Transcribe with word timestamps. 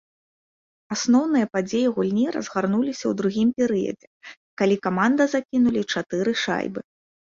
Асноўныя 0.95 1.45
падзеі 1.57 1.91
гульні 1.97 2.23
разгарнуліся 2.37 3.01
ў 3.07 3.13
другім 3.19 3.49
перыядзе, 3.59 4.07
калі 4.63 4.75
каманда 4.89 5.23
закінулі 5.35 5.81
чатыры 5.99 6.31
шайбы. 6.47 6.79